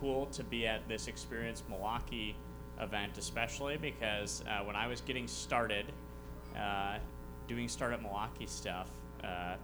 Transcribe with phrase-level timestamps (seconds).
[0.00, 2.34] cool to be at this Experience Milwaukee
[2.80, 5.86] event, especially because uh, when I was getting started
[6.58, 6.98] uh,
[7.46, 8.88] doing Startup Milwaukee stuff,
[9.22, 9.56] uh,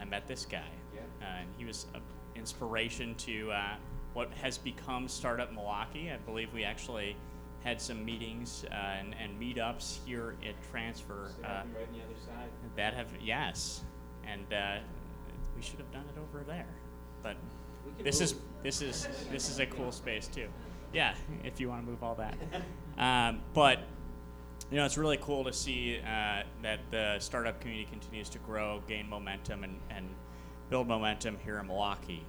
[0.00, 0.60] I met this guy.
[0.94, 1.00] Yeah.
[1.20, 2.02] Uh, and he was an
[2.34, 3.74] inspiration to uh,
[4.12, 6.10] what has become Startup Milwaukee.
[6.10, 7.16] I believe we actually
[7.64, 11.30] had some meetings uh, and, and meetups here at Transfer.
[11.42, 12.48] Uh, right on the other side.
[12.76, 13.82] that have yes,
[14.26, 14.78] and uh,
[15.54, 16.66] we should have done it over there,
[17.22, 17.36] but
[18.02, 18.42] this is move.
[18.62, 20.48] This is this is a cool space too.
[20.92, 22.36] Yeah, if you want to move all that.
[22.98, 23.80] Um, but
[24.70, 28.82] you know, it's really cool to see uh, that the startup community continues to grow,
[28.88, 30.08] gain momentum, and, and
[30.70, 32.24] build momentum here in Milwaukee.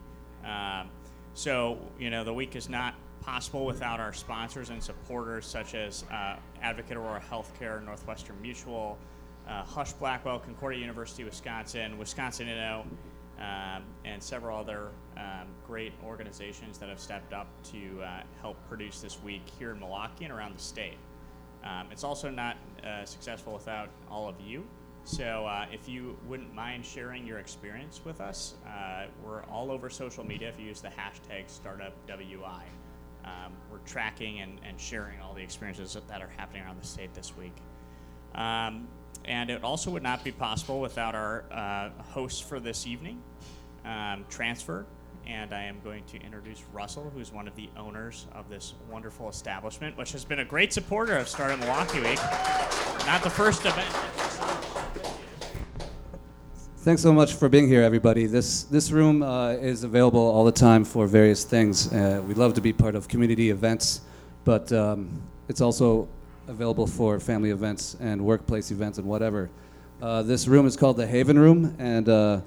[0.45, 0.89] Um,
[1.33, 6.03] so, you know, the week is not possible without our sponsors and supporters such as
[6.11, 8.97] uh, Advocate Aurora Healthcare, Northwestern Mutual,
[9.47, 12.83] uh, Husch Blackwell, Concordia University, Wisconsin, Wisconsin Inno,
[13.39, 19.01] um, and several other um, great organizations that have stepped up to uh, help produce
[19.01, 20.97] this week here in Milwaukee and around the state.
[21.63, 24.65] Um, it's also not uh, successful without all of you.
[25.05, 29.89] So uh, if you wouldn't mind sharing your experience with us, uh, we're all over
[29.89, 32.63] social media if you use the hashtag StartupWI.
[33.25, 37.13] Um, we're tracking and, and sharing all the experiences that are happening around the state
[37.13, 37.55] this week.
[39.25, 43.21] And it also would not be possible without our uh, host for this evening,
[43.85, 44.85] um, Transfer.
[45.25, 49.29] And I am going to introduce Russell, who's one of the owners of this wonderful
[49.29, 52.19] establishment, which has been a great supporter of Startup Milwaukee Week.
[53.05, 53.89] Not the first event.
[56.79, 58.25] Thanks so much for being here, everybody.
[58.25, 61.93] This this room uh, is available all the time for various things.
[61.93, 64.01] Uh, we love to be part of community events,
[64.43, 65.09] but um,
[65.47, 66.09] it's also
[66.47, 69.49] available for family events and workplace events and whatever.
[70.01, 72.41] Uh, this room is called the Haven Room, and uh,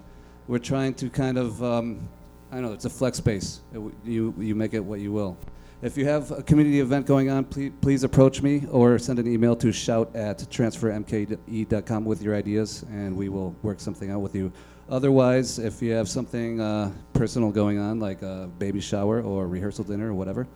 [0.46, 2.08] we're trying to kind of um,
[2.52, 2.72] I know.
[2.72, 3.60] It's a flex space.
[4.04, 5.36] You you make it what you will.
[5.82, 9.26] If you have a community event going on, please, please approach me or send an
[9.26, 14.34] email to shout at transfermke.com with your ideas, and we will work something out with
[14.34, 14.50] you.
[14.88, 19.84] Otherwise, if you have something uh, personal going on, like a baby shower or rehearsal
[19.84, 20.46] dinner or whatever,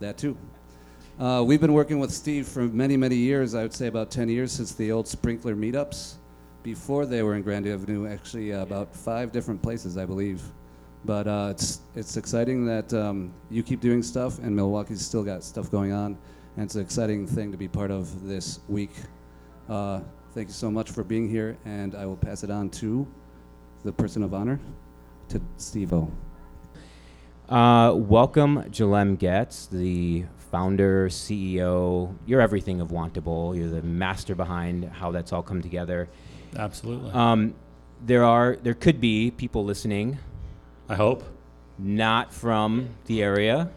[0.00, 0.36] that too.
[1.16, 3.54] Uh, we've been working with Steve for many, many years.
[3.54, 6.14] I would say about 10 years since the old sprinkler meetups.
[6.64, 10.42] Before they were in Grand Avenue, actually, uh, about five different places, I believe.
[11.04, 15.44] But uh, it's it's exciting that um, you keep doing stuff, and Milwaukee's still got
[15.44, 16.18] stuff going on,
[16.56, 18.92] and it's an exciting thing to be part of this week.
[19.68, 20.00] Uh,
[20.32, 23.06] thank you so much for being here, and I will pass it on to
[23.84, 24.58] the person of honor,
[25.28, 26.10] to Steve-O.
[27.50, 30.24] Uh, welcome, Jalem Getz, the
[30.58, 32.14] founder, CEO.
[32.26, 33.56] You're everything of Wantable.
[33.56, 36.08] You're the master behind how that's all come together.
[36.56, 37.10] Absolutely.
[37.10, 37.54] Um,
[38.00, 40.16] there are, there could be people listening,
[40.88, 41.24] I hope.
[41.76, 43.68] not from the area,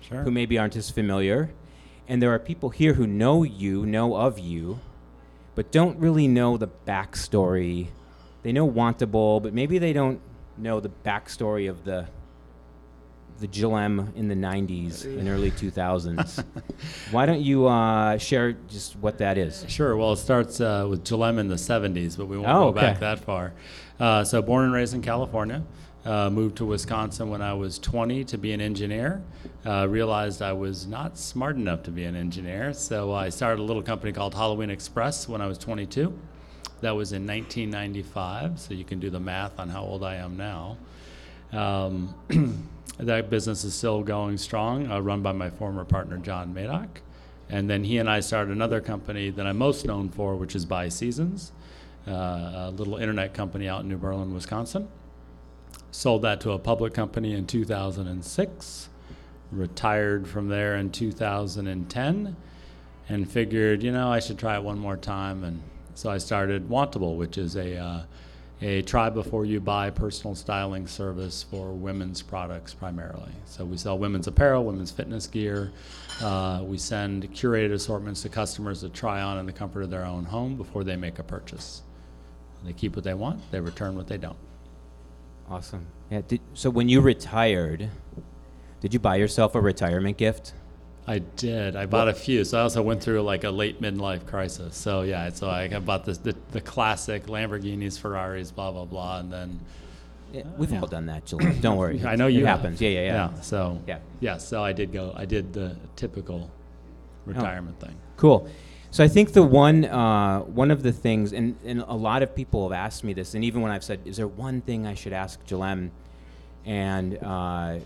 [0.00, 0.22] Sure.
[0.22, 1.50] who maybe aren't as familiar,
[2.08, 4.78] and there are people here who know you, know of you,
[5.54, 7.88] but don't really know the backstory.
[8.42, 10.22] They know Wantable, but maybe they don't
[10.56, 12.06] know the backstory of the
[13.40, 16.44] the Jalem in the '90s and early 2000s.
[17.10, 19.64] Why don't you uh, share just what that is?
[19.68, 19.96] Sure.
[19.96, 23.00] Well, it starts uh, with Jalem in the 70s, but we won't Oh, go back
[23.00, 23.52] that far.
[23.98, 25.62] Uh, so, born and raised in California.
[26.02, 29.20] Uh, moved to Wisconsin when I was 20 to be an engineer.
[29.66, 33.64] Uh, realized I was not smart enough to be an engineer, so I started a
[33.64, 36.18] little company called Halloween Express when I was 22.
[36.80, 40.38] That was in 1995, so you can do the math on how old I am
[40.38, 40.78] now.
[41.52, 42.14] Um,
[42.98, 46.88] that business is still going strong, uh, run by my former partner, John Madoc.
[47.48, 50.66] And then he and I started another company that I'm most known for, which is
[50.66, 51.50] BuySeasons,
[52.06, 54.88] uh, a little internet company out in New Berlin, Wisconsin.
[55.90, 58.88] Sold that to a public company in 2006,
[59.50, 62.36] retired from there in 2010,
[63.08, 65.42] and figured, you know, I should try it one more time.
[65.42, 65.62] And
[65.94, 68.02] so I started Wantable, which is a uh,
[68.62, 73.32] a try before you buy personal styling service for women's products primarily.
[73.46, 75.72] So we sell women's apparel, women's fitness gear.
[76.20, 80.04] Uh, we send curated assortments to customers to try on in the comfort of their
[80.04, 81.82] own home before they make a purchase.
[82.64, 84.36] They keep what they want, they return what they don't.
[85.48, 85.86] Awesome.
[86.10, 86.20] Yeah.
[86.28, 87.88] Did, so when you retired,
[88.80, 90.52] did you buy yourself a retirement gift?
[91.06, 91.74] I did.
[91.76, 92.44] I bought a few.
[92.44, 94.76] So I also went through like a late midlife crisis.
[94.76, 99.18] So yeah, so I bought this, the, the classic Lamborghinis, Ferraris, blah, blah, blah.
[99.18, 99.60] And then
[100.32, 101.40] Yeah, we've all done that, Jill.
[101.60, 102.04] Don't worry.
[102.06, 102.60] I know you It have.
[102.60, 102.80] happens.
[102.80, 103.00] Yeah, yeah,
[103.34, 103.40] yeah.
[103.40, 103.98] So Yeah.
[104.20, 104.36] yeah.
[104.36, 105.12] So I did go.
[105.16, 106.50] I did the typical
[107.26, 107.96] retirement thing.
[108.16, 108.48] Cool.
[108.92, 112.34] So I think the one uh, one of the things, and, and a lot of
[112.34, 114.94] people have asked me this, and even when I've said, "Is there one thing I
[114.94, 115.90] should ask Jalem?"
[116.66, 117.78] and uh,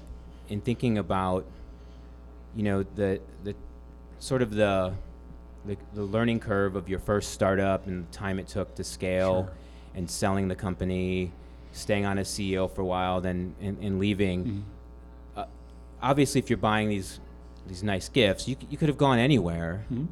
[0.48, 1.44] in thinking about,
[2.56, 3.54] you know, the the
[4.18, 4.92] sort of the
[5.66, 9.44] the, the learning curve of your first startup and the time it took to scale,
[9.44, 9.52] Sure.
[9.94, 11.32] and selling the company,
[11.72, 14.44] staying on as CEO for a while, then and, and leaving.
[14.44, 14.62] Mhm.
[15.36, 15.44] Uh,
[16.02, 17.20] obviously, if you're buying these
[17.66, 19.84] these nice gifts, you you could have gone anywhere.
[19.92, 20.06] Mhm.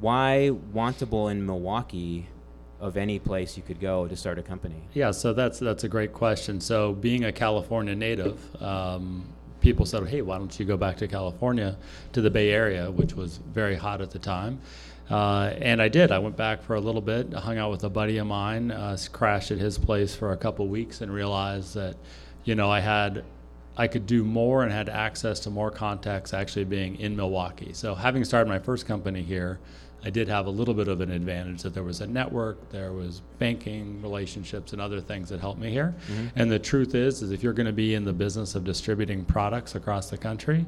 [0.00, 2.26] Why Wantable in Milwaukee,
[2.80, 4.82] of any place you could go to start a company?
[4.92, 6.60] Yeah, so that's that's a great question.
[6.60, 9.24] So being a California native, um,
[9.66, 11.76] people said, "Hey, why don't you go back to California,
[12.12, 14.60] to the Bay Area, which was very hot at the time."
[15.10, 16.12] Uh, and I did.
[16.12, 18.96] I went back for a little bit, hung out with a buddy of mine, uh,
[19.10, 21.96] crashed at his place for a couple weeks, and realized that,
[22.44, 23.24] you know, I had,
[23.76, 27.72] I could do more and had access to more contacts actually being in Milwaukee.
[27.72, 29.58] So having started my first company here,
[30.04, 32.92] I did have a little bit of an advantage that there was a network, there
[32.92, 35.94] was banking relationships and other things that helped me here.
[36.08, 36.26] Mm-hmm.
[36.36, 39.24] And the truth is, is if you're going to be in the business of distributing
[39.24, 40.64] products across the country,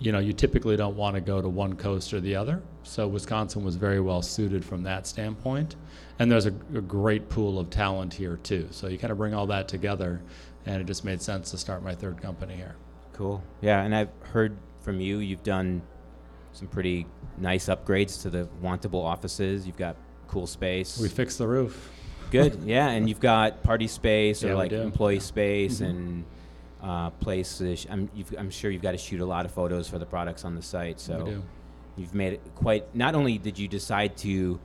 [0.00, 2.62] you know, you typically don't want to go to one coast or the other.
[2.82, 5.76] So Wisconsin was very well suited from that standpoint.
[6.18, 8.66] And there's a, a great pool of talent here too.
[8.70, 10.20] So you kind of bring all that together,
[10.66, 12.74] and it just made sense to start my third company here.
[13.12, 13.42] Cool.
[13.60, 15.18] Yeah, and I've heard from you.
[15.18, 15.82] You've done
[16.52, 17.06] some pretty
[17.38, 19.66] nice upgrades to the Wantable offices.
[19.66, 19.96] You've got
[20.28, 20.98] cool space.
[20.98, 21.90] We fixed the roof.
[22.30, 22.62] Good.
[22.64, 25.88] Yeah, and you've got party space or Yeah, like employee space Mhm.
[25.90, 26.24] and
[26.82, 27.86] uh, places.
[27.90, 30.44] I'm, you've, I'm sure you've got to shoot a lot of photos for the products
[30.44, 30.98] on the site.
[31.00, 31.42] So do.
[31.96, 32.94] you've made it quite.
[32.94, 34.58] Not only did you decide to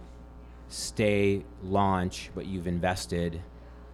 [0.70, 3.42] stay launch, but you've invested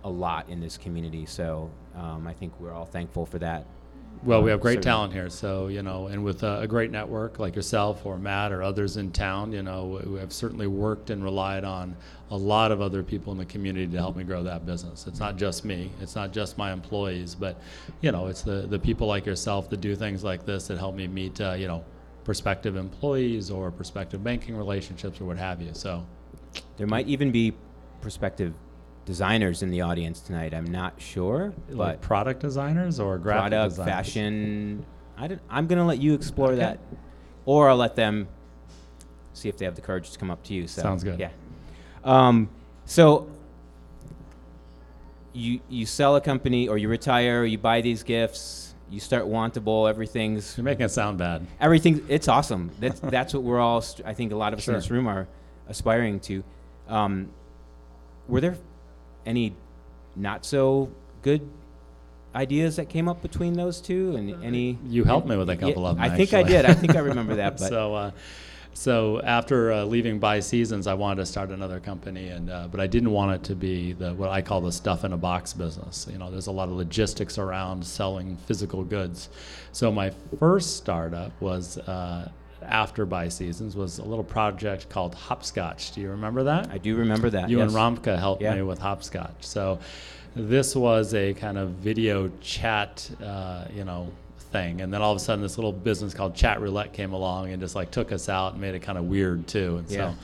[0.04, 1.26] a lot in this community.
[1.26, 3.66] So um, I think we're all thankful for that.
[4.24, 4.92] Well, we have great certainly.
[4.92, 8.52] talent here, so you know, and with a, a great network like yourself or Matt
[8.52, 11.96] or others in town, you know, we have certainly worked and relied on
[12.30, 15.08] a lot of other people in the community to help me grow that business.
[15.08, 17.60] It's not just me, it's not just my employees, but
[18.02, 20.96] you know, it's the the people like yourself that do things like this that help
[20.96, 21.84] me meet, uh, you know,
[22.24, 25.72] prospective employees or prospective banking relationships or what have you.
[25.74, 26.06] So,
[26.78, 27.54] There might even be
[28.02, 28.54] prospective
[29.06, 30.53] designers in the audience tonight.
[30.53, 33.94] I'm not sure, like but product designers or graphic product, designers.
[33.94, 34.86] fashion.
[35.18, 36.57] I don't, I'm going to let you explore Okay.
[36.57, 36.80] that,
[37.45, 38.27] or I'll let them
[39.33, 40.68] see if they have the courage to come up to you.
[40.68, 41.19] So Sounds good.
[41.19, 41.30] Yeah.
[42.03, 42.50] Um,
[42.86, 43.27] so
[45.33, 48.74] you you sell a company, or you retire, or you buy these gifts.
[48.89, 49.89] You start Wantable.
[49.89, 51.48] Everything's You're making it sound bad.
[51.62, 54.74] everything it's awesome that's that's what we're all i think a lot of us in
[54.74, 55.27] this room are
[55.69, 56.44] aspiring to
[56.89, 57.30] um,
[58.27, 58.57] were there
[59.26, 59.54] any
[60.16, 60.90] not so
[61.22, 61.42] good
[62.34, 65.84] ideas that came up between those two and any You helped me with a couple
[65.84, 66.04] Yeah, of them.
[66.06, 68.12] i think i did i think i remember that but so, uh,
[68.74, 72.88] so after uh, leaving BuySeasons, I wanted to start another company, and uh, but I
[72.88, 76.08] didn't want it to be the what I call the stuff in a box business.
[76.10, 79.28] You know, there's a lot of logistics around selling physical goods.
[79.74, 81.78] So my first startup was.
[81.80, 82.32] Uh,
[82.63, 85.92] after BuySeasons was a little project called Hopscotch.
[85.92, 86.69] Do you remember that?
[86.72, 87.78] i do remember that you and yes.
[87.78, 88.56] Ramka helped Yeah.
[88.56, 89.36] me with Hopscotch.
[89.42, 89.80] So
[90.36, 94.81] this was a kind of video chat, uh, you know, thing.
[94.81, 97.75] And then all of a sudden, this little business called Chatroulette came along and just
[97.75, 99.78] like took us out and made it kind of weird too.
[99.78, 100.12] And Yeah.
[100.12, 100.15] so,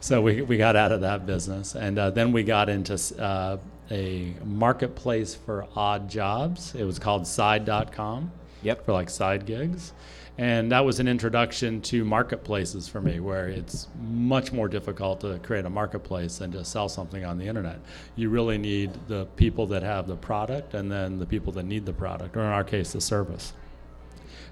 [0.00, 3.58] so we, we got out of that business, and uh, then we got into uh,
[3.90, 6.74] a marketplace for odd jobs.
[6.74, 8.30] It was called Side.com
[8.62, 9.92] yep for like side gigs.
[10.38, 15.38] And that was an introduction to marketplaces for me, where it's much more difficult to
[15.40, 17.78] create a marketplace than to sell something on the internet.
[18.16, 21.84] You really need the people that have the product and then the people that need
[21.84, 23.52] the product, or in our case, the service.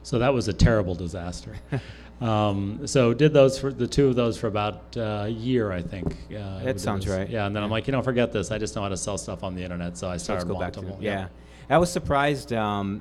[0.03, 1.57] So that was a terrible disaster.
[2.21, 5.81] um, so did those for the two of those for about uh, a year, I
[5.81, 6.15] think.
[6.31, 7.29] Uh, That sounds was- right.
[7.29, 8.51] Yeah, and then I'm like, you know, forget this.
[8.51, 9.97] I just know how to sell stuff on the internet.
[9.97, 11.01] So I So let's started go back to Wantable.
[11.01, 11.29] yeah
[11.71, 13.01] i was surprised um,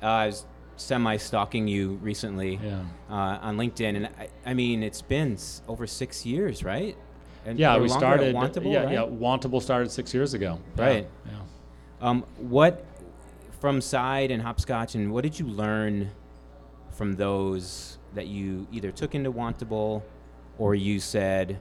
[0.00, 0.46] i was
[0.80, 2.80] semi stalking you recently Yeah.
[3.10, 6.96] uh, on linkedin and I, I mean it's been s- over six years right
[7.46, 8.34] and Yeah, we started.
[8.34, 8.92] Wantable, yeah, right?
[8.92, 9.00] yeah.
[9.00, 10.58] Wantable started six years ago.
[10.76, 11.08] Right.
[11.24, 11.32] Yeah.
[12.02, 12.84] Um, what
[13.60, 16.10] from Side and Hopscotch, and what did you learn
[16.90, 20.02] from those that you either took into Wantable,
[20.58, 21.58] or you said,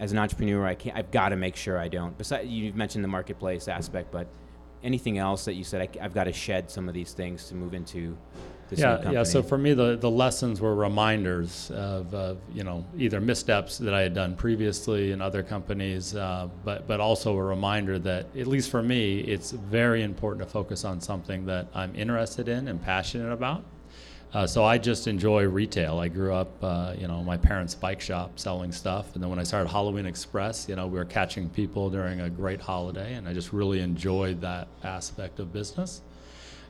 [0.00, 0.94] as an entrepreneur, I can't.
[0.94, 2.16] I've got to make sure I don't.
[2.18, 4.26] Besides, you've mentioned the marketplace aspect, but
[4.82, 7.54] anything else that you said I, have got to shed some of these things to
[7.54, 8.16] move into
[8.68, 9.14] this new Yeah, company?
[9.14, 9.22] yeah.
[9.22, 13.94] So for me, the, the lessons were reminders of, of you know either missteps that
[13.94, 18.46] I had done previously in other companies, uh, but but also a reminder that at
[18.46, 22.82] least for me, it's very important to focus on something that I'm interested in and
[22.82, 23.64] passionate about.
[24.32, 25.98] Uh, so I just enjoy retail.
[25.98, 29.38] I grew up, uh, you know, my parents' bike shop selling stuff, and then when
[29.38, 33.28] I started Halloween Express, you know, we were catching people during a great holiday, and
[33.28, 36.02] I just really enjoyed that aspect of business.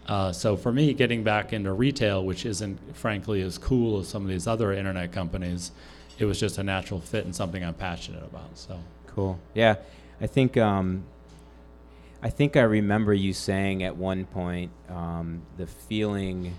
[0.07, 4.23] Uh, so for me, getting back into retail, which isn't frankly as cool as some
[4.23, 5.73] of these other internet companies,
[6.19, 8.57] it was just a natural fit and something I'm passionate about.
[8.57, 8.79] So
[9.17, 9.41] Cool.
[9.55, 9.77] Yeah,
[10.21, 11.05] I think um,
[12.23, 16.55] I think I remember you saying at one point um, the feeling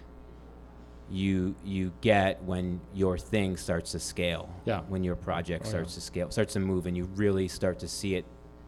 [1.10, 4.50] you you get when your thing starts to scale.
[4.66, 4.82] Yeah.
[4.88, 5.96] When your project Oh, starts yeah.
[5.96, 8.26] to scale, starts to move, and you really start to see it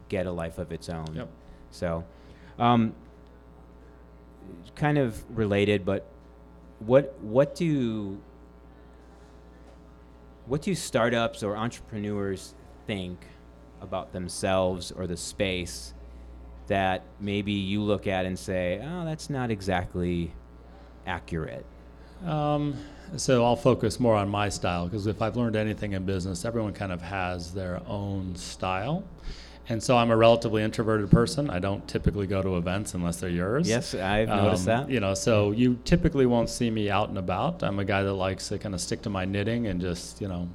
[0.07, 1.07] get a life of its own.
[1.13, 1.29] Yep.
[1.71, 2.03] So,
[2.57, 2.93] um,
[4.75, 6.05] kind of related, but
[6.79, 8.19] what what do
[10.45, 12.55] what do startups or entrepreneurs
[12.87, 13.19] think
[13.81, 15.93] about themselves or the space
[16.67, 20.33] that maybe you look at and say, "Oh, that's not exactly
[21.05, 21.65] accurate."
[22.25, 22.75] Um,
[23.17, 26.73] so I'll focus more on my style because if I've learned anything in business, everyone
[26.73, 29.03] kind of has their own style.
[29.67, 31.49] And so I'm a relatively introverted person.
[31.49, 33.69] I don't typically go to events unless they're yours.
[33.69, 34.89] Yes, I've noticed Um, that.
[34.89, 37.61] You know, so you typically won't see me out and about.
[37.61, 40.27] I'm a guy that likes to kind of stick to my knitting and just, you
[40.27, 40.49] know,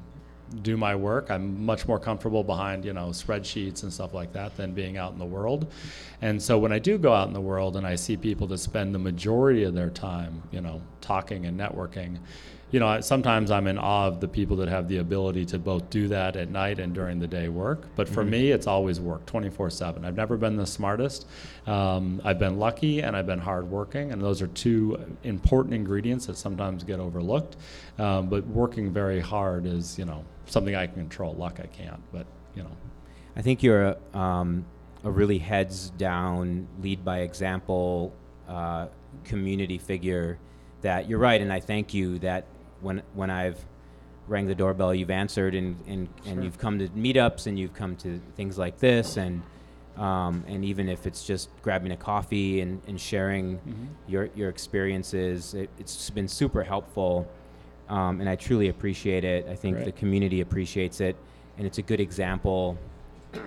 [0.63, 1.31] do my work.
[1.31, 5.13] I'm much more comfortable behind, you know, spreadsheets and stuff like that than being out
[5.13, 5.71] in the world.
[6.23, 8.59] And so when I do go out in the world and I see people that
[8.59, 12.19] spend the majority of their time, you know, talking and networking,
[12.75, 15.91] you know, sometimes I'm in awe of the people that have the ability to both
[15.91, 17.87] do that at night and during the day work.
[17.95, 20.05] But for me, it's always work 24 7.
[20.05, 21.29] I've never been the smartest.
[21.69, 24.11] Um, I've been lucky and I've been hardworking.
[24.11, 27.55] And those are two important ingredients that sometimes get overlooked.
[27.97, 31.33] Um, but working very hard is, you know, something I can control.
[31.33, 32.03] Luck I can't.
[32.11, 32.27] But,
[32.57, 32.77] you know,
[33.37, 34.67] I think you're a, um,
[35.05, 38.13] a really heads down, lead by example
[38.49, 38.89] uh,
[39.23, 40.41] community figure.
[40.83, 42.45] That you're right, and I thank you that
[42.85, 43.59] when when I've
[44.29, 47.97] rang the doorbell, you've answered, and and, and you've come to meetups, and you've come
[47.97, 49.43] to things like this, and
[49.97, 53.59] um, and even if it's just grabbing a coffee and, and sharing
[54.07, 57.29] your your experiences, it, it's been super helpful,
[57.89, 59.49] um, and I truly appreciate it.
[59.49, 59.87] I think Great.
[59.87, 61.17] the community appreciates it,
[61.59, 62.79] and it's a good example.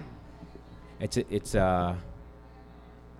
[0.99, 1.95] It's a, it's uh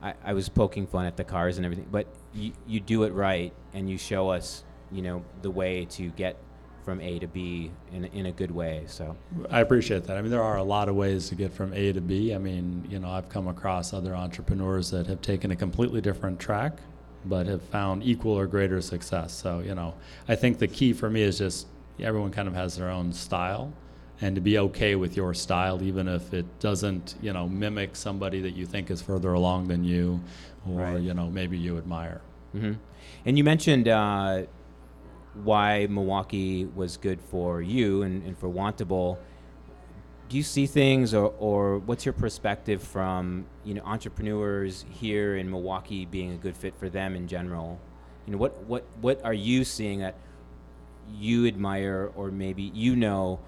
[0.02, 3.14] I, I was poking fun at the cars and everything, but you, you do it
[3.14, 6.38] right and you show us, you know, the way to get
[6.84, 8.84] from A to B in, a- in a good way.
[8.88, 9.16] So
[9.50, 10.18] I appreciate that.
[10.18, 12.34] I mean, there are a lot of ways to get from A to B.
[12.34, 16.40] I mean, you know, I've come across other entrepreneurs that have taken a completely different
[16.40, 16.78] track,
[17.26, 19.34] but have found equal or greater success.
[19.34, 19.96] So, you know,
[20.30, 21.68] I think the key for me is just
[22.00, 23.74] everyone kind of has their own style
[24.22, 28.40] and to be okay with your style, even if it doesn't, you know, mimic somebody
[28.42, 30.22] that you think is further along than you
[30.66, 31.02] or, Right.
[31.02, 32.22] you know, maybe you admire.
[32.54, 32.74] hmm
[33.26, 34.44] And you mentioned uh,
[35.44, 39.18] why Milwaukee was good for you and, and for Wantable.
[40.30, 45.50] Do you see things, or, or what's your perspective from you know entrepreneurs here in
[45.50, 47.80] Milwaukee being a good fit for them in general?
[48.26, 50.16] You know, what what what are you seeing that
[51.18, 53.40] you admire, or maybe you know,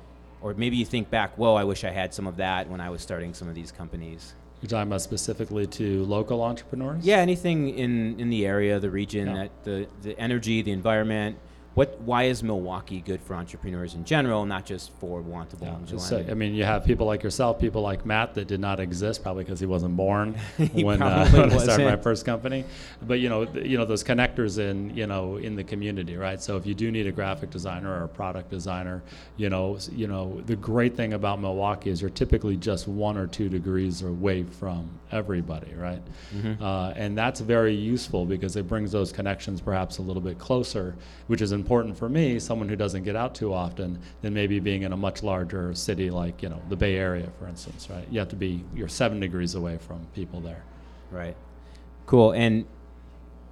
[0.41, 2.89] or maybe you think back, whoa, I wish I had some of that when I
[2.89, 4.33] was starting some of these companies.
[4.61, 7.05] You're talking about specifically to local entrepreneurs?
[7.05, 9.33] Yeah, anything in, in the area, the region, Yeah.
[9.35, 11.37] that the, the energy, the environment.
[11.75, 11.99] What?
[12.01, 16.11] Why is Milwaukee good for entrepreneurs in general, not just for Wantable Yeah, and just
[16.11, 19.43] I mean, you have people like yourself, people like Matt that did not exist, probably
[19.43, 22.65] because he wasn't born He when, uh, when I started my first company.
[23.01, 26.41] But you know, th- you know those connectors in you know in the community, right?
[26.41, 29.01] So if you do need a graphic designer or a product designer,
[29.37, 33.27] you know, you know, the great thing about Milwaukee is you're typically just one or
[33.27, 36.01] two degrees away from everybody, right?
[36.35, 36.61] Mm-hmm.
[36.61, 40.95] Uh, and that's very useful because it brings those connections perhaps a little bit closer,
[41.27, 44.81] which is important for me, someone who doesn't get out too often, than maybe being
[44.81, 48.05] in a much larger city like you know the Bay Area, for instance, right?
[48.09, 50.63] You have to be you're seven degrees away from people there.
[51.11, 51.35] Right.
[52.07, 52.31] Cool.
[52.33, 52.65] And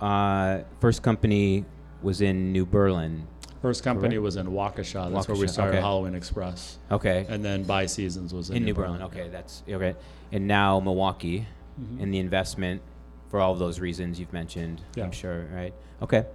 [0.02, 1.66] uh, first company
[2.02, 3.28] was in New Berlin.
[3.62, 4.22] First company Correct.
[4.24, 5.12] was in Waukesha.
[5.12, 5.82] That's where we started okay.
[5.82, 7.26] Halloween Express, Okay.
[7.30, 9.02] and then BuySeasons was in, in New Berlin.
[9.04, 9.96] Okay, that's okay.
[10.32, 11.48] And now Milwaukee,
[11.80, 12.02] Mhm.
[12.02, 12.82] and the investment
[13.30, 14.82] for all of those reasons you've mentioned.
[14.96, 15.04] Yeah.
[15.06, 15.46] I'm sure.
[15.54, 15.74] Right.
[16.02, 16.26] Okay.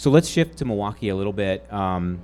[0.00, 1.70] So let's shift to Milwaukee a little bit.
[1.70, 2.22] Um,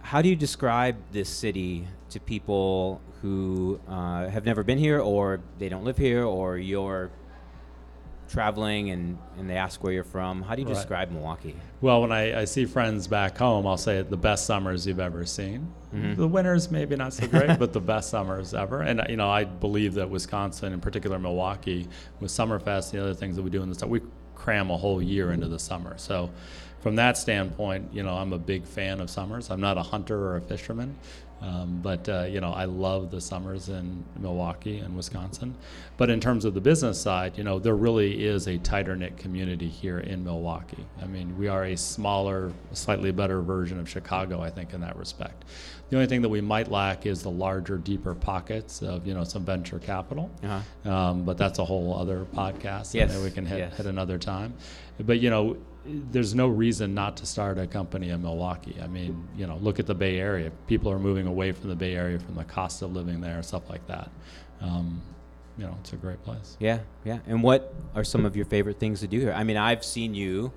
[0.00, 5.40] how do you describe this city to people who uh, have never been here, or
[5.58, 7.10] they don't live here, or you're
[8.26, 10.40] traveling and, and they ask where you're from?
[10.40, 10.74] How do you Right.
[10.76, 11.54] describe Milwaukee?
[11.82, 15.26] Well, when I, I see friends back home, I'll say the best summers you've ever
[15.26, 15.70] seen.
[15.94, 16.16] Mhm.
[16.16, 18.80] The winters maybe not so great, but the best summers ever.
[18.80, 21.86] And you know, I believe that Wisconsin, in particular Milwaukee,
[22.18, 24.00] with Summerfest, and the other things that we do in the summer, we
[24.38, 25.94] cram a whole year into the summer.
[25.98, 26.30] So
[26.80, 29.50] from that standpoint, you know, I'm a big fan of summers.
[29.50, 30.96] I'm not a hunter or a fisherman,
[31.42, 35.56] um, but uh, you know, I love the summers in Milwaukee and Wisconsin.
[35.96, 39.16] But in terms of the business side, you know, there really is a tighter knit
[39.16, 40.86] community here in Milwaukee.
[41.02, 44.96] I mean, we are a smaller, slightly better version of Chicago, I think, in that
[44.96, 45.44] respect.
[45.90, 49.24] The only thing that we might lack is the larger, deeper pockets of you know
[49.24, 50.30] some venture capital.
[50.42, 50.90] Uh-huh.
[50.90, 53.76] Um, but that's a whole other podcast Yes, that we can hit, yes.
[53.76, 54.54] hit another time.
[55.00, 58.76] But you know, there's no reason not to start a company in Milwaukee.
[58.82, 60.50] I mean, you know, look at the Bay Area.
[60.66, 63.70] People are moving away from the Bay Area from the cost of living there, stuff
[63.70, 64.10] like that.
[64.60, 65.00] Um,
[65.56, 66.56] you know, it's a great place.
[66.60, 67.18] Yeah, yeah.
[67.26, 69.32] And what are some of your favorite things to do here?
[69.32, 70.52] I mean, I've seen you,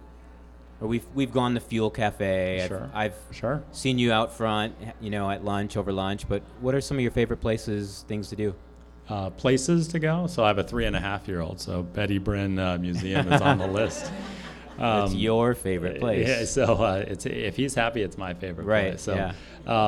[0.81, 2.65] or we've we've gone to Fuel Cafe.
[2.67, 2.89] Sure.
[2.93, 3.63] I've, I've Sure.
[3.71, 6.27] seen you out front, you know, at lunch over lunch.
[6.27, 8.55] But what are some of your favorite places, things to do?
[9.07, 10.27] Uh, places to go.
[10.27, 11.59] So I have a three and a half year old.
[11.59, 14.11] So Betty Brinn uh, Museum is on the list.
[14.81, 16.27] Um, your favorite place.
[16.27, 19.01] Yeah, so uh, it's if he's happy, it's my favorite Right, place.
[19.01, 19.33] So, yeah.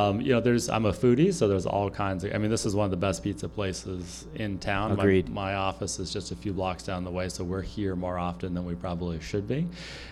[0.08, 2.34] um, you know, there's I'm a foodie, so there's all kinds of.
[2.34, 4.96] I mean, this is one of the best pizza places in town.
[4.96, 5.30] My- Agreed.
[5.30, 8.54] My, office is just a few blocks down the way, so we're here more often
[8.54, 9.68] than we probably should be.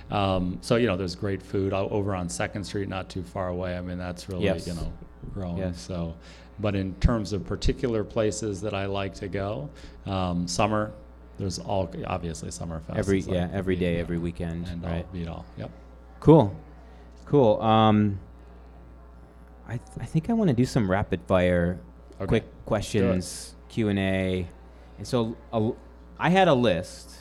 [0.09, 3.49] Um, so you know, there's great food o- over on Second Street, not too far
[3.49, 3.77] away.
[3.77, 4.65] I mean, that's really Yes.
[4.67, 4.91] you know
[5.33, 5.57] growing.
[5.57, 5.79] Yes.
[5.79, 6.15] So,
[6.59, 9.69] but in terms of particular places that I like to go,
[10.05, 10.91] um, summer.
[11.37, 12.95] There's all obviously Summerfest.
[12.97, 15.05] every like yeah, every day, every weekend, and right?
[15.05, 15.45] all beat all.
[15.57, 15.71] Yep.
[16.19, 16.55] Cool,
[17.25, 17.61] cool.
[17.61, 18.19] Um,
[19.67, 21.79] I th- I think I want to do some rapid fire,
[22.19, 22.27] Okay.
[22.27, 24.47] quick questions, Q and A,
[24.97, 25.71] and so a,
[26.19, 27.15] I had a list.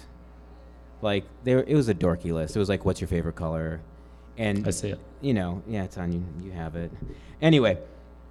[1.02, 2.56] Like there, it was a dorky list.
[2.56, 3.80] It was like, "What's your favorite color?"
[4.36, 5.00] And I see it.
[5.22, 6.24] you know, yeah, it's on you.
[6.42, 6.90] You have it.
[7.40, 7.78] Anyway,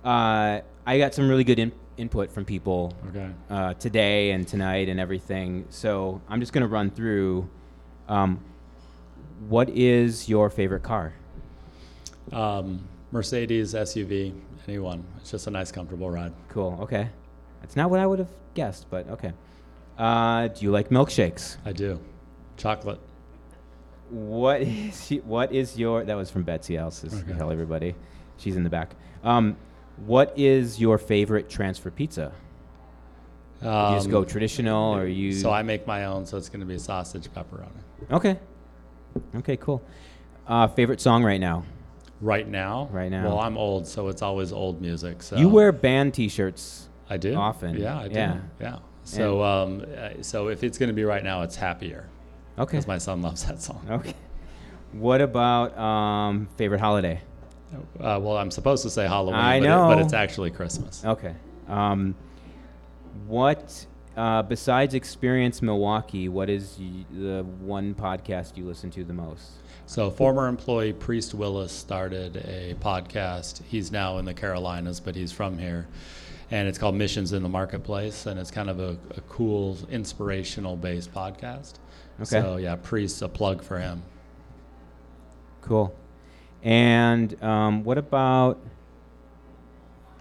[0.03, 3.29] uh, I got some really good in- input from people Okay.
[3.49, 5.65] uh, today and tonight and everything.
[5.69, 7.47] So I'm just going to run through.
[8.07, 8.39] Um,
[9.47, 11.13] what is your favorite car?
[12.31, 14.33] Um, Mercedes SUV,
[14.67, 15.03] anyone.
[15.17, 16.33] It's just a nice, comfortable ride.
[16.49, 16.77] Cool.
[16.81, 17.09] Okay.
[17.61, 19.33] That's not what I would have guessed, but okay.
[19.97, 21.57] Uh, do you like milkshakes?
[21.65, 21.99] I do.
[22.57, 22.99] Chocolate.
[24.09, 26.03] What is what is your?
[26.03, 26.77] That was from Betsy.
[26.77, 27.33] I'll Okay.
[27.37, 27.95] tell everybody.
[28.37, 28.95] She's in the back.
[29.23, 29.57] Um,
[30.05, 32.31] what is your favorite transfer pizza?
[33.61, 35.33] you just go Um, traditional, or you?
[35.33, 37.67] So I make my own, so it's going to be a sausage pepperoni.
[38.11, 38.39] Okay.
[39.35, 39.57] Okay.
[39.57, 39.81] Cool.
[40.47, 41.65] Uh, favorite song right now?
[42.21, 42.87] Right now.
[42.91, 43.25] Right now.
[43.25, 45.21] Well, I'm old, so it's always old music.
[45.21, 46.87] So You wear band T-shirts.
[47.09, 47.77] I do often.
[47.77, 48.13] Yeah, I do.
[48.15, 48.37] Yeah.
[48.61, 48.77] Yeah.
[49.03, 52.07] So, um, uh, so if it's going to be right now, it's happier
[52.57, 52.71] Okay.
[52.77, 53.85] because my son loves that song.
[53.89, 54.13] Okay.
[54.93, 57.21] What about um, favorite holiday?
[57.73, 59.87] Uh, well, I'm supposed to say Halloween, I but, It, know.
[59.87, 61.03] but it's actually Christmas.
[61.05, 61.35] Okay.
[61.67, 62.15] Um,
[63.27, 63.85] what
[64.17, 66.29] uh, besides Experience Milwaukee?
[66.29, 69.51] What is y- the one podcast you listen to the most?
[69.85, 73.61] So, former employee Priest Willis started a podcast.
[73.67, 75.87] He's now in the Carolinas, but he's from here.
[76.51, 78.25] And it's called Missions in the Marketplace.
[78.25, 81.73] And it's kind of a, a cool, inspirational based podcast.
[82.19, 82.25] Okay.
[82.25, 84.01] So, yeah, Priest, a plug for him.
[85.61, 85.95] Cool.
[86.63, 88.59] And um, what about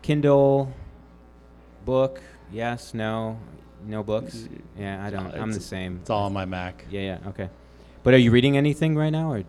[0.02, 0.72] Kindle
[1.84, 2.20] book?
[2.52, 3.38] Yes, no,
[3.86, 4.48] no books.
[4.78, 5.34] Yeah, I don't.
[5.34, 5.98] I'm the same.
[6.00, 6.84] It's all on my Mac.
[6.90, 7.28] Yeah, yeah.
[7.28, 7.48] Okay.
[8.02, 9.44] But are you reading anything right now, or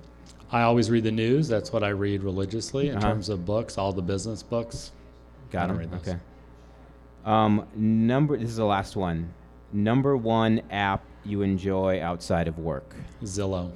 [0.51, 1.47] I always read the news.
[1.47, 3.07] That's what I read religiously in Uh-huh.
[3.09, 4.91] terms of books, all the business books.
[5.49, 5.91] I got don't them?
[5.91, 6.01] those.
[6.01, 6.17] Okay.
[7.25, 8.35] Um, number.
[8.37, 9.31] This is the last one.
[9.71, 12.95] Number one app you enjoy outside of work.
[13.23, 13.71] Zillow.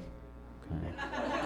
[0.72, 1.40] Okay.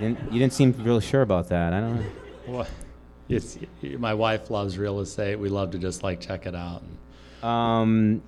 [0.00, 1.72] Didn't, you didn't seem real sure about that.
[1.72, 2.06] I don't know.
[2.46, 2.70] What?
[3.28, 5.36] It's, my wife loves real estate.
[5.36, 6.82] We love to just like check it out.
[7.42, 8.22] Um,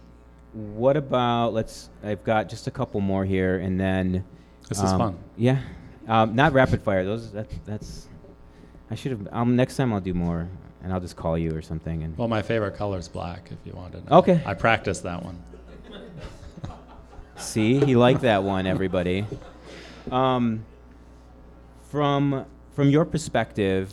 [0.52, 1.90] what about let's?
[2.02, 4.24] I've got just a couple more here, and then.
[4.68, 5.18] This is um, fun.
[5.36, 5.60] Yeah,
[6.08, 7.04] um, not rapid fire.
[7.04, 8.08] Those that that's.
[8.90, 9.28] I should have.
[9.32, 10.48] Um, next time I'll do more,
[10.82, 12.02] and I'll just call you or something.
[12.02, 13.50] And Well, my favorite color is black.
[13.50, 14.10] If you wanted.
[14.10, 14.42] Okay.
[14.46, 15.42] I practiced that one.
[17.36, 18.66] see, he liked that one.
[18.66, 19.26] Everybody.
[20.10, 20.64] Um,
[21.90, 22.44] from
[22.74, 23.90] from your perspective,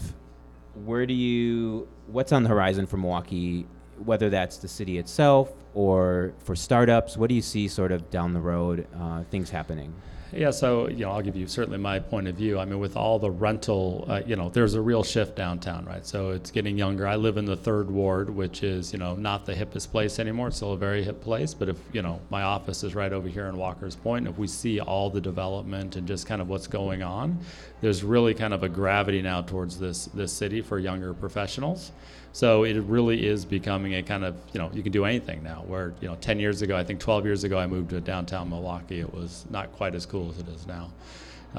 [0.85, 1.87] where do you?
[2.07, 3.65] What's on the horizon for Milwaukee?
[4.03, 8.33] Whether that's the city itself or for startups, what do you see sort of down
[8.33, 8.87] the road?
[8.99, 9.93] Uh, things happening.
[10.35, 12.57] Yeah, so you know, I'll give you certainly my point of view.
[12.57, 16.05] I mean, with all the rental, uh, you know, there's a real shift downtown, right?
[16.05, 17.07] So it's getting younger.
[17.07, 20.47] I live in the third ward, which is you know not the hippest place anymore.
[20.47, 23.27] It's still a very hip place, but if you know, my office is right over
[23.27, 24.27] here in Walker's Point.
[24.27, 27.37] If we see all the development and just kind of what's going on,
[27.81, 31.91] there's really kind of a gravity now towards this this city for younger professionals.
[32.35, 35.63] So it really is becoming a kind of, you know, you can do anything now.
[35.67, 38.49] Where, you know, 10 years ago, I think 12 years ago, I moved to downtown
[38.49, 38.99] Milwaukee.
[38.99, 40.91] It was not quite as cool cool as it is now.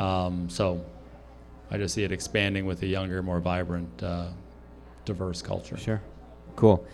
[0.01, 0.85] Um, so
[1.71, 4.29] I just see it expanding with a younger, more vibrant, uh,
[5.05, 5.77] diverse culture.
[5.77, 6.01] Sure.
[6.57, 6.85] Cool.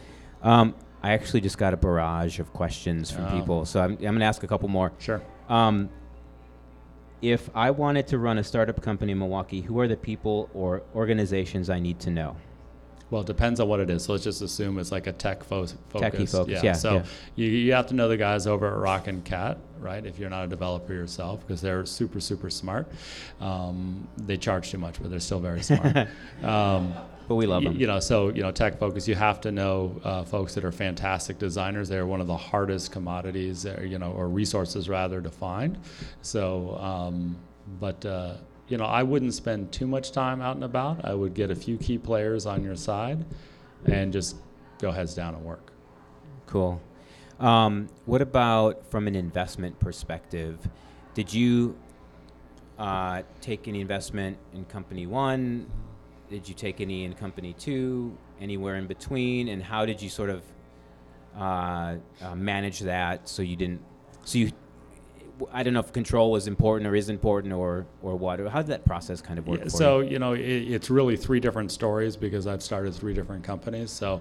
[0.42, 3.30] Um, I actually just got a barrage of questions from Oh.
[3.38, 4.92] people, so I'm, I'm going to ask a couple more.
[4.98, 5.22] Sure.
[5.48, 5.88] Um,
[7.22, 10.82] if I wanted to run a startup company in Milwaukee, who are the people or
[10.94, 12.36] organizations I need to know?
[13.10, 14.04] Well, it depends on what it is.
[14.04, 16.32] So let's just assume it's like a tech fo- focus.
[16.32, 17.04] Focus, yeah, So yeah.
[17.34, 20.04] You, you have to know the guys over at Rokkincat, right?
[20.06, 22.86] If you're not a developer yourself, because they're super, super smart.
[23.40, 25.96] Um, they charge too much, but they're still very smart.
[26.44, 26.94] um,
[27.26, 27.76] But we love them.
[27.76, 29.06] You know, so you know, tech focus.
[29.06, 31.88] You have to know uh, folks that are fantastic designers.
[31.88, 35.78] They are one of the hardest commodities, uh, you know, or resources rather to find.
[36.22, 37.36] So, um,
[37.80, 38.34] but uh,
[38.70, 41.04] you know, I wouldn't spend too much time out and about.
[41.04, 43.26] I would get a few key players on your side,
[43.84, 44.36] and just
[44.78, 45.72] go heads down and work.
[46.46, 46.80] Cool.
[47.40, 50.58] Um, what about from an investment perspective?
[51.14, 51.76] Did you
[52.78, 55.66] uh, take any investment in company one?
[56.28, 58.16] Did you take any in company two?
[58.40, 59.48] Anywhere in between?
[59.48, 60.44] And how did you sort of
[61.36, 63.80] uh, uh, manage that so you didn't?
[64.24, 64.52] So you,
[65.52, 68.40] I don't know if control was important or is important or or what.
[68.40, 69.60] How did that process kind of work?
[69.60, 70.12] Yeah, so you?
[70.12, 73.90] you know, it, it's really three different stories because I've started three different companies.
[73.90, 74.20] So,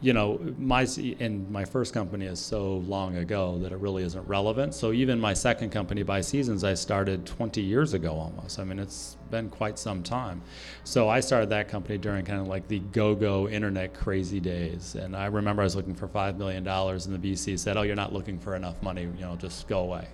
[0.00, 0.86] you know, my
[1.20, 4.74] and my first company is so long ago that it really isn't relevant.
[4.74, 8.58] So even my second company, BuySeasons, I started 20 years ago almost.
[8.58, 10.42] I mean, it's been quite some time.
[10.84, 14.94] So I started that company during kind of like the go-go internet crazy days.
[14.94, 17.82] And I remember I was looking for five million dollars, and the VC said, "Oh,
[17.82, 19.02] you're not looking for enough money.
[19.02, 20.08] You know, just go away."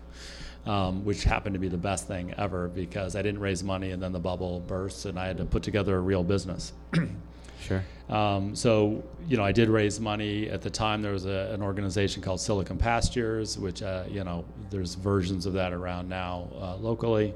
[0.66, 4.02] um, which happened to be the best thing ever because I didn't raise money and
[4.02, 6.72] then the bubble burst and I had to put together a real business.
[7.60, 7.82] sure.
[8.08, 11.00] Um, so, you know, I did raise money at the time.
[11.00, 15.52] There was a, an organization called Silicon Pastures, which, uh, you know, there's versions of
[15.52, 17.32] that around now uh, locally.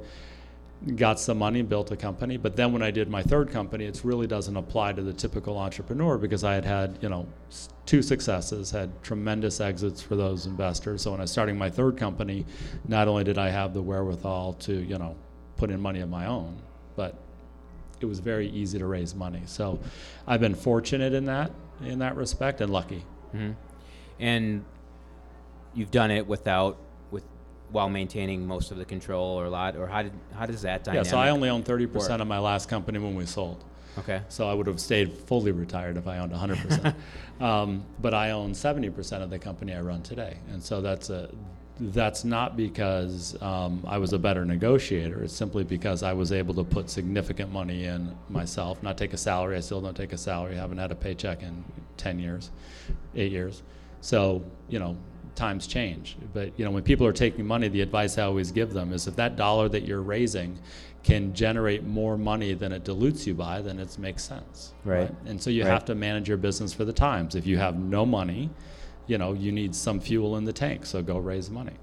[0.96, 2.36] Got some money, built a company.
[2.36, 5.56] But then when I did my third company, it really doesn't apply to the typical
[5.56, 7.26] entrepreneur because I had had, you know,
[7.86, 11.02] two successes, had tremendous exits for those investors.
[11.02, 12.44] So when I was starting my third company,
[12.88, 15.14] not only did I have the wherewithal to, you know,
[15.56, 16.56] put in money of my own,
[16.96, 17.14] but
[18.04, 19.42] it was very easy to raise money.
[19.46, 19.78] So
[20.26, 21.50] I've been fortunate in that
[21.82, 23.02] in that respect and lucky.
[23.32, 23.52] hmm
[24.20, 24.64] And
[25.74, 26.76] you've done it without
[27.10, 27.24] with
[27.72, 30.86] while maintaining most of the control or a lot or how did how does that
[30.92, 32.10] Yeah, so I only owned 30% work?
[32.20, 33.64] of my last company when we sold.
[33.98, 34.20] okay.
[34.28, 36.94] So I would have stayed fully retired if I owned 100%.
[37.40, 40.36] um, but I own 70% of the company I run today.
[40.52, 41.30] And so that's a
[41.80, 45.24] that's not because um, I was a better negotiator.
[45.24, 49.16] It's simply because I was able to put significant money in myself, not take a
[49.16, 49.56] salary.
[49.56, 50.56] I still don't take a salary.
[50.56, 51.64] I haven't had a paycheck in
[51.96, 52.50] 10 years,
[53.16, 53.62] eight years.
[54.02, 54.96] So, you know,
[55.34, 56.16] times change.
[56.32, 59.08] But, you know, when people are taking money, the advice I always give them is
[59.08, 60.58] if that dollar that you're raising
[61.02, 64.74] can generate more money than it dilutes you by, then it makes sense.
[64.84, 65.10] Right.
[65.26, 65.70] And so you Right.
[65.70, 67.34] have to manage your business for the times.
[67.34, 68.48] If you have no money,
[69.06, 71.74] you know, you need some fuel in the tank, so go raise money.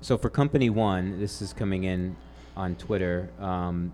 [0.00, 2.16] So for company one, this is coming in
[2.56, 3.30] on Twitter.
[3.40, 3.92] Um,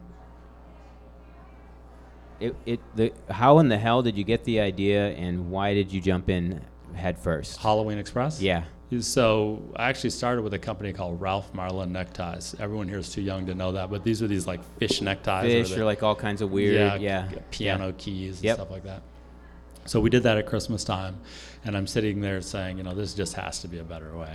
[2.40, 5.92] it, it the how in the hell did you get the idea and why did
[5.92, 6.60] you jump in
[6.94, 7.58] head first?
[7.60, 8.40] Halloween Express?
[8.40, 8.64] Yeah.
[9.00, 12.54] So I actually started with a company called Ralph Marlin Neckties.
[12.60, 15.50] Everyone here is too young to know that, but these are these like fish neckties.
[15.68, 17.00] Fish the- or like all kinds of weird.
[17.00, 17.28] Yeah.
[17.50, 18.56] piano keys and Yep.
[18.56, 19.02] stuff like that.
[19.84, 21.16] So we did that at Christmas time,
[21.64, 24.34] and I'm sitting there saying, you know, this just has to be a better way.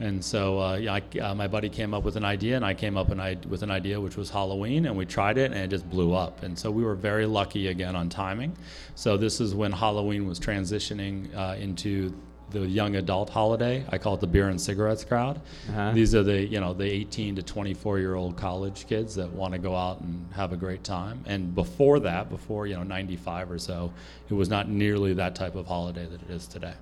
[0.00, 2.96] And so uh, I, uh, my buddy came up with an idea, and I came
[2.96, 5.68] up an I- with an idea which was Halloween, and we tried it, and it
[5.68, 6.42] just blew up.
[6.42, 8.56] And so we were very lucky again on timing.
[8.94, 12.14] So this is when Halloween was transitioning uh, into
[12.50, 13.84] the young adult holiday.
[13.90, 15.40] I call it the beer and cigarettes crowd.
[15.68, 15.92] Uh-huh.
[15.92, 19.52] These are the you know the 18 to 24 year old college kids that want
[19.52, 21.22] to go out and have a great time.
[21.26, 23.92] And before that, before you know 95 or so,
[24.28, 26.74] it was not nearly that type of holiday that it is today.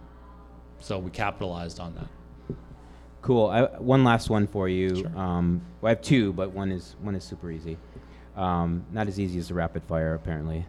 [0.80, 2.56] So we capitalized on that.
[3.20, 3.48] Cool.
[3.48, 4.96] I, one last one for you.
[4.96, 5.18] Sure.
[5.18, 7.76] Um, well, I have two, but one is one is super easy.
[8.36, 10.64] Um, not as easy as the rapid fire, apparently.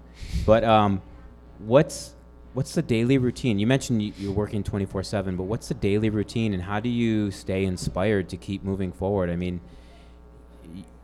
[0.46, 1.02] But um,
[1.60, 2.16] what's
[2.60, 3.58] what's the daily routine?
[3.58, 7.32] You mentioned you, you're working 24/7, but what's the daily routine, and how do you
[7.32, 9.30] stay inspired to keep moving forward?
[9.30, 9.62] I mean,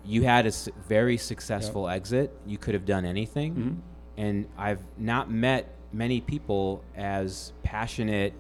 [0.03, 0.51] you had a
[0.89, 2.37] very successful exit.
[2.45, 3.75] You could have done anything, Mhm.
[4.21, 8.33] and I've not met many people as passionate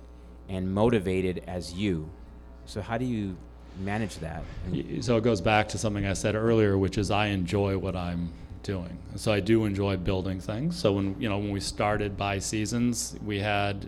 [0.49, 2.09] and motivated as you.
[2.65, 3.37] So how do you
[3.81, 4.43] manage that?
[4.99, 8.27] So it goes back to something I said earlier, which is I enjoy what I'm
[8.65, 8.97] doing.
[9.15, 10.75] So I do enjoy building things.
[10.77, 13.87] So when you know when we started BuySeasons, we had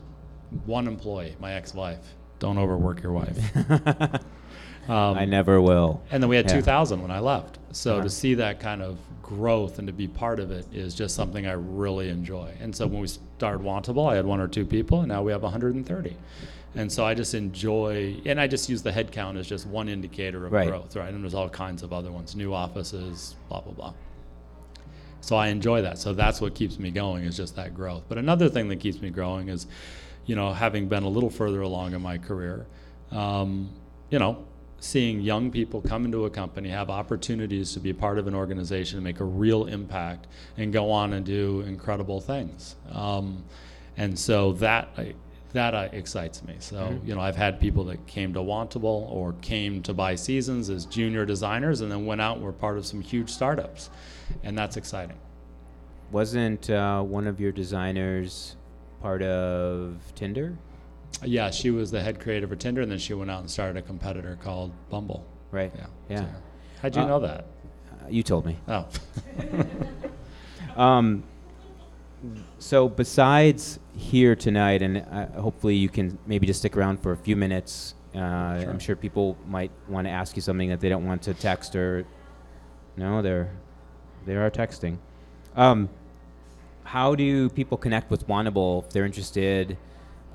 [0.66, 2.16] one employee, my ex-wife.
[2.40, 3.38] Don't overwork your wife.
[4.88, 6.02] Um, I never will.
[6.12, 6.54] and then we had Yeah.
[6.62, 7.60] 2000 when I left.
[7.74, 8.04] So Uh-huh.
[8.06, 11.46] to see that kind of growth and to be part of it is just something
[11.46, 12.54] I really enjoy.
[12.62, 15.34] And so when we started Wantable, I had one or two people, and now we
[15.34, 16.16] have 130.
[16.76, 20.46] And so I just enjoy, and I just use the headcount as just one indicator
[20.46, 20.70] of Right.
[20.70, 21.14] growth, right?
[21.14, 23.94] And there's all kinds of other ones, new offices, blah, blah, blah.
[25.28, 25.98] So I enjoy that.
[25.98, 28.04] So that's what keeps me going is just that growth.
[28.08, 29.68] But another thing that keeps me growing is,
[30.26, 32.66] you know, having been a little further along in my career,
[33.12, 33.70] um,
[34.10, 34.46] you know,
[34.80, 39.04] seeing young people come into a company, have opportunities to be part of an organization,
[39.04, 42.78] make a real impact, and go on and do incredible things.
[42.94, 43.44] Um,
[43.98, 44.98] and so that
[45.54, 46.56] that uh, excites me.
[46.60, 50.86] So you know, I've had people that came to Wantable or came to BuySeasons as
[50.86, 53.90] junior designers, and then went out and were part of some huge startups,
[54.44, 55.18] and that's exciting.
[56.12, 58.56] Wasn't uh, one of your designers
[59.02, 60.58] part of Tinder?
[61.24, 63.78] Yeah, she was the head creative for Tinder, and then she went out and started
[63.78, 65.26] a competitor called Bumble.
[65.52, 65.72] Right.
[65.76, 65.86] Yeah.
[66.10, 66.20] Yeah.
[66.22, 66.28] So-
[66.82, 67.46] How'd you Uh, know that?
[67.92, 68.58] Uh, you told me.
[68.68, 68.88] Oh.
[70.76, 71.24] Um,
[72.60, 77.18] so besides here tonight, and uh, hopefully you can maybe just stick around for a
[77.18, 77.96] few minutes.
[78.16, 81.34] Uh, I'm sure people might want to ask you something that they don't want to
[81.34, 82.06] text or.
[82.96, 83.52] No, they're
[84.26, 84.98] they are texting.
[85.56, 85.90] Um,
[86.84, 89.78] how do people connect with Wantable if they're interested?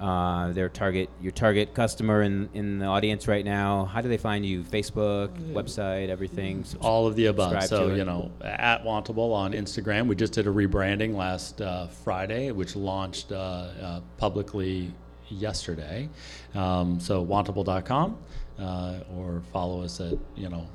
[0.03, 3.85] Uh, their target, your target customer in, in the audience right now.
[3.85, 4.65] How do they find you?
[4.65, 6.65] Facebook, website, everything.
[6.81, 7.63] All of the above.
[7.69, 12.51] So, you know, at Wantable on Instagram, we just did a rebranding last uh, Friday,
[12.51, 14.93] which launched uh, uh, publicly
[15.29, 16.09] yesterday.
[16.57, 18.19] Um, so, wantable.com
[18.59, 20.67] uh, or follow us at, you know,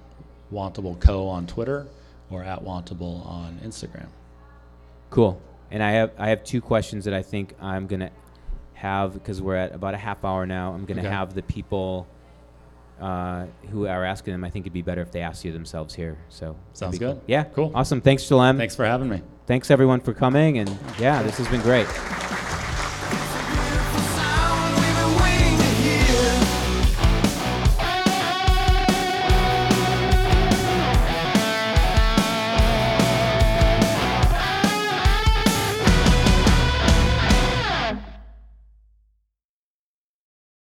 [0.54, 1.28] Wantable Co.
[1.28, 1.86] on Twitter
[2.30, 4.08] or at Wantable on Instagram.
[5.10, 5.42] Cool.
[5.70, 8.10] And I have I have two questions that I think I'm gonna
[8.78, 10.74] have because we're at about a half hour now.
[10.74, 11.10] I'm gonna Okay.
[11.10, 12.08] have the people
[13.02, 14.44] uh, who are asking them.
[14.44, 16.18] I think it'd be better if they asked you themselves here.
[16.30, 17.22] So that'd Sounds be good.
[17.28, 17.44] Yeah.
[17.44, 17.72] Cool.
[17.76, 18.02] Awesome.
[18.02, 18.58] Thanks, Jalem.
[18.58, 19.22] Thanks for having me.
[19.46, 20.58] Thanks everyone for coming.
[20.58, 21.88] And yeah, this has been great.